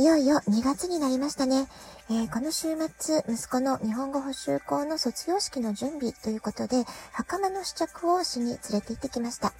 [0.00, 1.68] いよいよ2月になりましたね。
[2.08, 2.68] えー、この週
[2.98, 9.52] 末、息子の日本語補習校の卒業式の準備ということで、袴の試着をしに連れて行ってきました。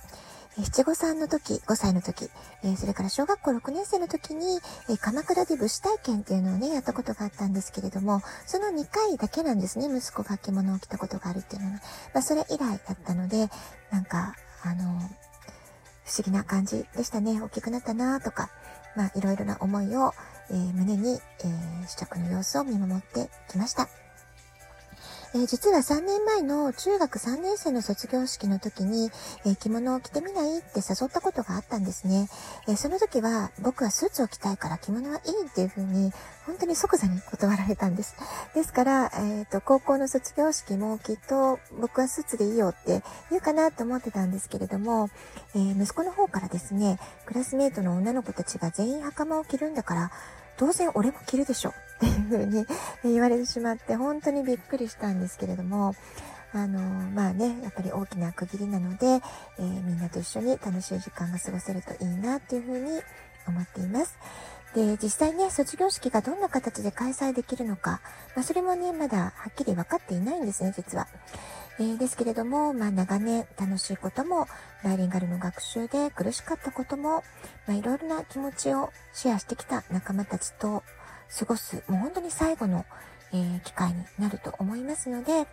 [0.58, 2.30] え七五三の時、5歳の時、
[2.64, 11.72] え、それから小学校6年生の時に、え、鎌倉で武士体験っていうのをね、やったことがあったんですけれども、その2回だけなんですね、息子が着物を着たことがあるっていうのは。
[12.14, 13.50] まあ、それ以来だったので、
[13.90, 14.84] なんか、あの、
[16.04, 17.42] 不思議な感じでしたね。
[17.42, 18.48] 大きくなったなとか、
[18.96, 20.12] まあ、いろいろな思いを、
[20.50, 23.88] えー、胸に、えー、試着の様子を見守ってきました。
[25.32, 29.10] えー、実は3年前の中学3年生の卒業式の時に、
[29.46, 32.28] えー、着物を着てみないって誘ったことがあったんですね。
[32.66, 36.10] えー、その時は僕はスーツを着たいから着物はいいっていう風に
[36.46, 38.16] 本当に即座に断られたんです。
[38.54, 45.10] ですから、えっ、と、高校の卒業式もきっと僕はスーツでいいよって言うかなと思ってたんですけれども、
[45.54, 50.10] え息子の方からですね、クラスメートの女の子たちが全員袴を着るんだから、
[50.60, 52.66] 当然俺も着るでしょっていう風に
[53.02, 55.94] 言われてしまって本当にびっくりしたんですけれども、
[56.52, 63.00] あのまあね、やっぱり大きな区切りなので、えー、みんなと一緒に楽しい時間が過ごせるといいなっていうふうに
[63.48, 64.18] 思っています。
[64.74, 68.02] で、実際ね、卒業式がどんな形で開催できるのか、
[68.36, 71.08] まあ、それもね、まだはっきり分かっていないんですね、実は。
[71.80, 74.46] えー、ですけれども、まあ、長年楽しいことも、
[74.84, 77.24] バイリンガルの学習で苦しかったことも、
[77.66, 80.82] まあ、いろいろな気持ちをシェアしてきた仲間たちと
[81.38, 82.84] 過ごす、もう本当に最後の、
[83.32, 85.46] えー、機会になると思いますので、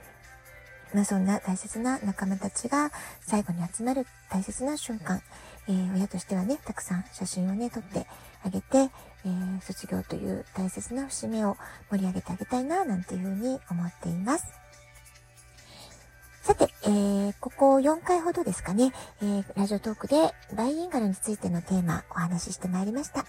[0.93, 2.91] まあ、そんな大切な仲間たちが
[3.21, 5.21] 最後に集まる大切な瞬間、
[5.69, 8.05] えー、親としてはね、たくさん写真をね、撮って
[8.43, 11.55] あげて、えー、卒業という大切な節目を
[11.89, 14.66] 盛り上げてあげたいな、なんていうふうに思っています。
[16.47, 23.25] さて、えー、ここ4回ほどですかね、えー、ラジオトークでバイリンガルについてのテーマお話ししてまいりました。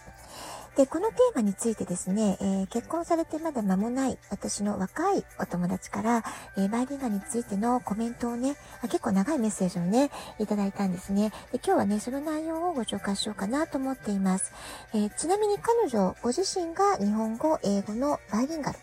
[0.76, 6.22] で、このテーマについてですね、えー、結婚されてまだ間もない私の若いお友達から、
[6.56, 11.30] えー、バイリンガルについてのコメントをねあ、結構長いメッセージをね、いただいたんですね。
[11.50, 14.52] で、今日はね、その内容をご紹介しようかなと思っています。
[14.94, 18.78] えー、ちなみに彼女ご自身が日本語、英語のバイリンガル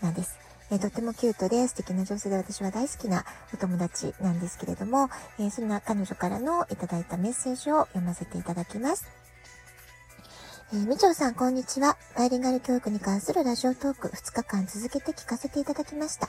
[0.00, 0.47] なんです。
[0.70, 3.24] え、とってもキュートで素敵な女性で私は大好きな
[3.54, 5.08] お友達なんですけれども、
[5.38, 9.06] え、そんな彼女からのいただいたメッセージを読ませていただきます。
[10.70, 11.96] えー、みちょうさん、こんにちは。
[12.14, 16.28] バイリンガル教育に関するラジオトーク2日間続けて聞かせていただきました。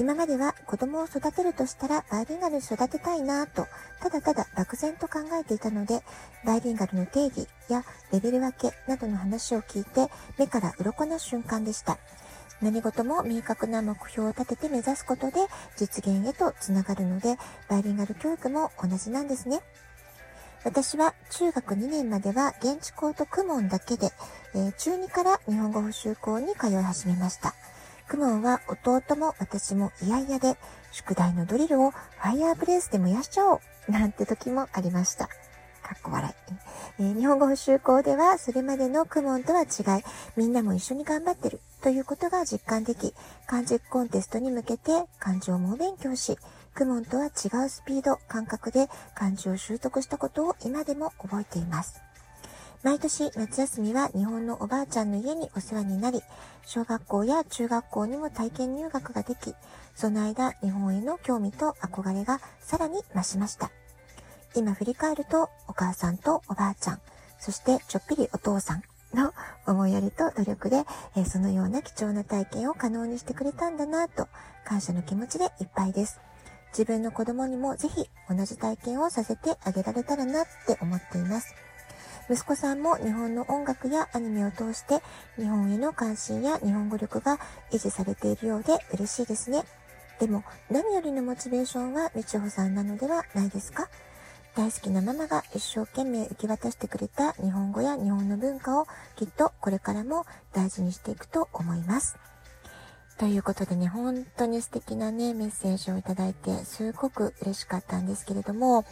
[0.00, 3.68] 今までは子供を育てるとしたらバイリンガルに育てたいなぁと、
[4.00, 6.02] ただただ漠然と考えていたので、
[6.44, 11.98] バイリンガルの定義やレベル分けなどの話を聞いて、目から鱗な瞬間でした。
[12.62, 15.38] 何事も明確な目標を立てて目指すことで
[15.76, 17.36] 実現へとつながるので、
[17.68, 19.60] バイリンガル教育も同じなんですね。
[20.62, 24.10] 私は中学2年までは現地校と公文だけで、
[24.54, 27.54] えー、中2から日本語補習校に通い始めました。
[28.10, 30.58] 公文は弟も私も嫌々で、
[30.92, 35.28] 宿題のドリルをファイヤーブレースで燃やしちゃおうなんて時もありました。
[35.28, 36.54] かっこ笑い。
[36.98, 40.02] えー、日本語補習校ではそれまでの公文とは違い、
[40.36, 43.14] みんなも一緒に頑張ってるということが実感でき、
[43.46, 46.38] 漢字コンテストに向けて漢字を猛勉強し、
[46.74, 47.28] クモンとは違
[47.64, 52.00] うスピード、感覚で漢字を習得したことを今でも覚えています。
[52.82, 56.22] 毎年夏休みは日本のおばあちゃんの家にお世話になり、
[56.64, 59.54] 小学校や中学校にも体験入学ができ、
[59.94, 63.70] その間日本への興味と憧れがさらに増しました。
[64.54, 67.00] 今振り返るとお母さんとおばあちゃん、
[67.38, 68.82] そしてちょっぴりお父さん
[69.14, 69.32] の
[69.66, 70.84] 思いやりと努力で、
[71.16, 74.28] えそのような貴重な体験を可能にしてくれたんだなと
[74.64, 76.20] 感謝の気持ちでいっぱいです。
[76.72, 81.54] 自分の子供にもぜひ同じ体験をさせてあげられたらなって思っています。
[82.30, 85.00] 息子さんも日本の音楽やアニメを通して
[85.36, 87.40] 日本への関心や日本語力が
[87.72, 89.64] 維持されているようで嬉しいですね。
[90.20, 93.88] でも何よりのモチベーションはみちほさんなのではないですか？
[94.60, 98.86] 大好きなママが一生懸命受け渡してくれた日本語や日本の文化を
[99.16, 102.18] きっとこれからも大事にしていくと思います。
[103.18, 108.84] ということでね、本当に素敵なね、メッセージをいただいて、すごく嬉しかったんですけれども、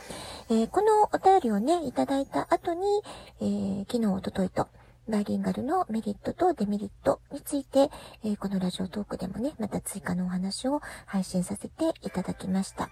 [0.48, 3.02] えー、このお便りをね、いただいた後に、
[3.42, 4.68] えー、昨日、おとといと、
[5.06, 7.90] バイリンガルのメリットとデメリットについて、
[8.24, 12.88] えー、このラジオトークでもね、また追加のお話を配信させていただきました。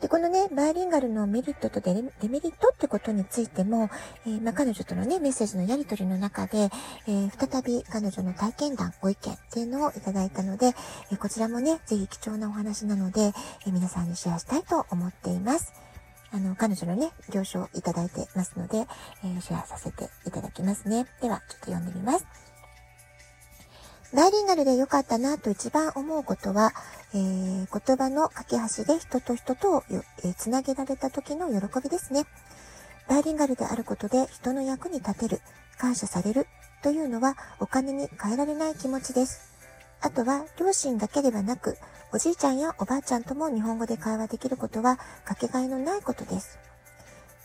[0.00, 3.90] で、このね、バイリンガルのメリットとデメリットってことについても、
[4.26, 6.70] えー、まあ、彼女とのね、メッセージのやり取りの中で、
[7.06, 10.74] えー、再び彼女の体験談、ご意見っていうのをいただいたので、
[11.10, 13.32] えー、こちらもね、ぜひ貴重なお話なので、
[13.66, 15.72] え皆さんにシェアしたいと思っています。
[16.32, 18.86] あの、彼女のね、了承いただいてますので、
[19.24, 21.06] えシェアさせていただきますね。
[21.22, 22.45] では、ちょっと読んでみます。
[24.14, 26.72] バイリンガルで良かったなと一番思うことは、
[27.12, 32.24] えー、言葉の架け橋で人と人とを、えー、つなげられた時の喜びですね。
[33.08, 35.40] バイリンガルであることで人の役に立てる、
[35.78, 36.46] 感謝される
[36.82, 39.50] というのはお金に変えられない気持ちです。
[40.00, 41.76] あとは両親だけではなく、
[42.12, 46.58] おじいちゃんやおばあちゃんとも日本語で会話できることはかけがえのないことです。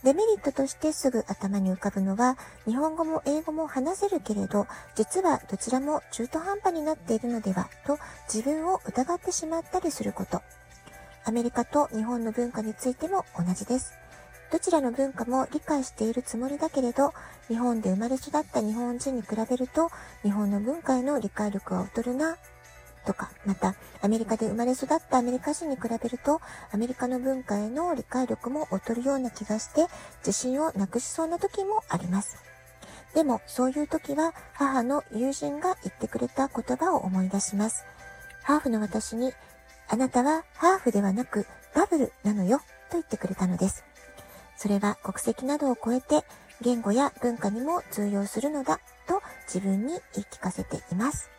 [0.04, 4.66] デメリットとしてすぐ頭に浮かぶのは、日本語も英語も話せるけれど、
[4.96, 7.98] 実はどちらも中途半端になっているのでは、と
[8.32, 10.42] 自分を疑ってしまったりすること。
[11.24, 13.92] アメリカと日本の文化についても同じです。
[14.50, 17.14] どちらの文化も理解しているつもりだけれど、
[17.46, 19.90] 日本で生まれ育った日本人に比べると、
[20.22, 22.36] 日本の文化への理解力は劣るな、
[23.04, 26.40] とか、また、アメリカで生まれ育ったアメリカ人に比べると、
[26.72, 29.86] アメリカの文化への理解力も劣るような気がして、
[30.18, 32.36] 自信をなくしそうな時もあります。
[33.14, 37.84] でも、そういう時は、母の友人が言ってくれた言葉を思い出します。
[38.42, 39.32] ハーフの私に、
[39.88, 43.84] あなたはハーフではなくダブルなのよ、と言ってくれたのです。
[44.56, 46.24] それは国籍などを超えて、
[46.60, 51.30] 言語や文化にも通用するのだ、と自分に言い聞かせています。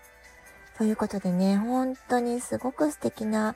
[0.77, 3.55] ということでね、本当にすごく素敵な、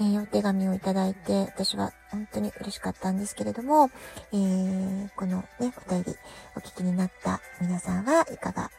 [0.00, 3.90] えー、お手紙をいただいて、私は本当に嬉しかったんですけれども、
[4.32, 6.16] えー、このね、お便り
[6.56, 8.70] お聞きになった皆さんはいかが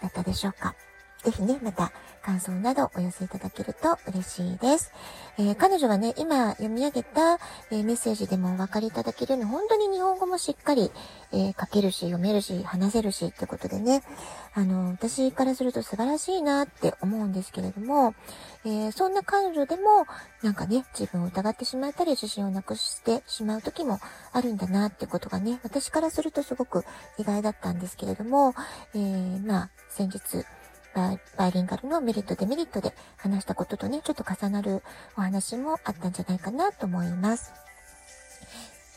[0.00, 0.74] だったでしょうか？
[1.22, 1.92] ぜひね、また
[2.22, 4.92] 感想などお寄せいただけると嬉しいです。
[5.38, 7.34] えー、彼女はね、今読み上げた、
[7.70, 10.90] えー、メッセージでもお分かりいただけるように、本当に日本語もしっかり、
[11.32, 14.02] えー、書けるし、読めるし、話せるしってことでね、
[14.54, 18.14] あの、私からすると素晴らしいなって思うんですけれども、
[18.64, 20.06] えそんな彼女でも、
[20.42, 23.98] なんかね、自分を疑ってしまったり、自信をなくしてしまう時も
[24.32, 26.84] あるんだなってことがね、私からするとすごく
[27.18, 28.54] 意外だったんですけれども、
[28.94, 28.98] え
[29.40, 30.44] まあ、先日、
[30.94, 34.82] バイリンガルのメリット、デメリットで話したこととね、ちょっと重なる
[35.16, 37.52] お話もあったんじゃないかなと思います。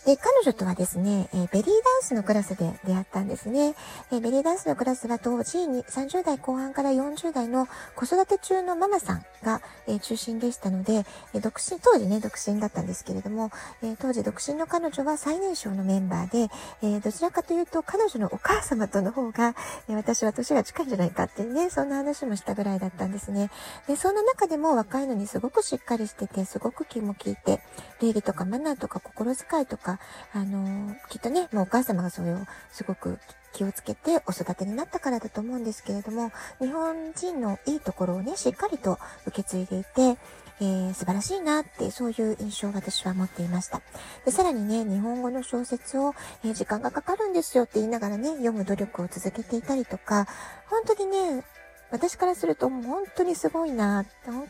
[0.06, 1.74] で、彼女とはですね、えー、ベリーダン
[2.04, 3.74] スのクラスで出会ったんですね。
[4.12, 13.50] えー、ベリーダンスのクラスは当時に30代後半から40代の子育て中のママさんが、えー、中心でしたので、え独身、当時ね、独身だったんですけれども、
[13.82, 16.54] え当時独身の彼女は最年少のメンバーで、
[16.84, 19.56] えどちらかというと彼女のお母様との方が、
[19.90, 23.50] え私は年が近いんじゃないかっていうね、そんな話もしたぐらいだったんですね。
[23.88, 27.62] で、そんな中でも若いのにすごくしっかりしてて、すごく気も利いて、
[28.02, 29.95] 礼儀とかマナーとか心遣いとか、
[30.34, 33.20] あの、きっとね、もうお母様がそういうすごく
[33.54, 40.18] 気をつけてお育てになったからだと思うんですけれども、日本人のいいところをね、しっかりと受け継いでいて、
[40.62, 43.82] えー、素晴らしいなって、そういう印象を私は持っていました。
[44.26, 46.14] で、さらにね、日本語の小説を、
[46.44, 50.28] えー、時間がかかるんですよって言いながらね、読む努力を続けていたりとか、
[50.70, 51.44] 本当にね、
[51.92, 54.06] 私からすると本当にすごいな、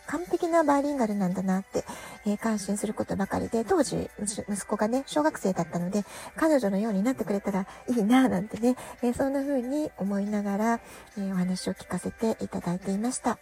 [0.07, 1.83] 完璧なバイリンガルなんだなって、
[2.25, 6.05] えー、感心することばかりで、当時、息子がね、小学生だったので、
[6.35, 10.79] 彼女のようになってくれたらいいな、なんてね、えー、そんな風に思いながら、
[11.17, 13.37] えー、お話を聞かせていただいていました。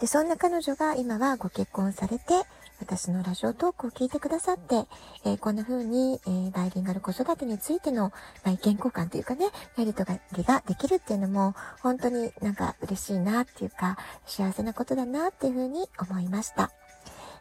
[0.00, 2.42] で、そんな彼女が今はご結婚されて、
[2.80, 4.86] 私のラジオトークを聞いてくださって、
[5.24, 8.12] えー、こんな風に、えー、バイリンガル子育てについての、
[8.44, 10.04] まあ、意見交換というかね、やりと
[10.36, 16.70] りができるっていうのも、本当になんか嬉しいなっていうか、幸せなことだなっていう風に思いました。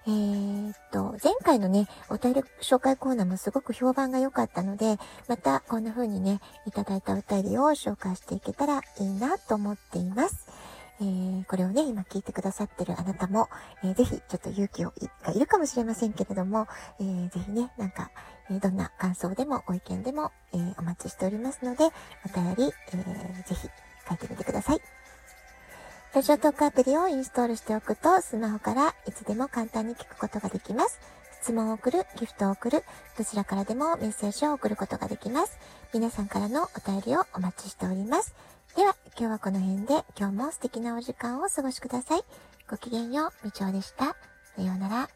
[0.08, 10.48] えー、っと、前回のね、お便り紹介コーナーもすごく評判が良かったので、またこんな風にね、いただいたお便りを紹介していけたらいいなと思っています。
[11.02, 13.50] えー、これをね、今聞いてくださってるあなたも、
[13.84, 16.68] えー、ぜひちょっと勇気をがいるかもしれませんけれども、
[17.00, 18.12] えー、ぜひね、なんか、
[18.50, 23.70] えどんな感想でもご意見でも、えお待ちしておりますので、お便り、えぜひ
[24.08, 24.82] 書いてみてください。
[26.14, 31.00] ラジオトークアプリをインストールしておくと、スマホからいつでも簡単に聞くことができます。
[31.42, 32.84] 質問を送る、ギフトを送る、
[33.18, 35.60] どちらからでもメッセージを送ることができます。
[35.94, 38.34] 皆さんからのお便りをお待ちしております。
[38.76, 42.24] では、今日はこの辺で、今日も素敵なお時間をお過ごしください。
[42.70, 44.18] ごきげんよう、みちおでした。
[44.54, 45.15] さようなら。